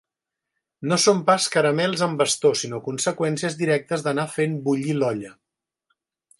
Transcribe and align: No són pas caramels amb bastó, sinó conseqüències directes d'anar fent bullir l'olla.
No 0.91 0.97
són 1.03 1.19
pas 1.27 1.45
caramels 1.55 2.03
amb 2.07 2.23
bastó, 2.23 2.53
sinó 2.63 2.81
conseqüències 2.89 3.61
directes 3.61 4.07
d'anar 4.09 4.29
fent 4.39 4.59
bullir 4.71 4.99
l'olla. 5.03 5.35